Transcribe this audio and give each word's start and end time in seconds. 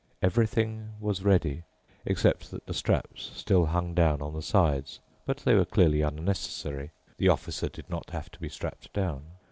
Everything 0.23 0.93
was 0.99 1.21
ready, 1.23 1.61
except 2.07 2.49
that 2.49 2.65
the 2.65 2.73
straps 2.73 3.29
still 3.35 3.67
hung 3.67 3.93
down 3.93 4.19
on 4.19 4.33
the 4.33 4.41
sides. 4.41 4.99
But 5.27 5.37
they 5.37 5.53
were 5.53 5.63
clearly 5.63 6.01
unnecessary. 6.01 6.89
The 7.17 7.29
Officer 7.29 7.69
did 7.69 7.87
not 7.87 8.09
have 8.09 8.31
to 8.31 8.39
be 8.39 8.49
strapped 8.49 8.91
down. 8.93 9.25